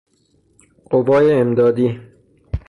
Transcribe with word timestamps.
قوای 0.85 1.33
امدادی 1.33 1.99